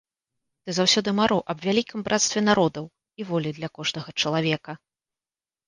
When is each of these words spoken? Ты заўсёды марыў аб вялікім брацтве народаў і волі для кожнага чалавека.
Ты 0.69 0.73
заўсёды 0.77 1.09
марыў 1.19 1.41
аб 1.55 1.61
вялікім 1.67 1.99
брацтве 2.09 2.39
народаў 2.49 2.85
і 2.89 3.21
волі 3.29 3.55
для 3.61 3.73
кожнага 3.79 4.09
чалавека. 4.21 4.71